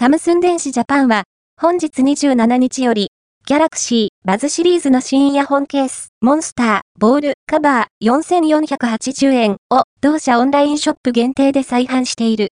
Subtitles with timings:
[0.00, 1.24] サムスン電子ジャパンは、
[1.60, 3.08] 本日27日より、
[3.46, 12.48] ギャラクシー、バズシリーズの新イヤホンケース、モンスター、ボール、カバー4480円を同社オンラインショップ限定で再販している。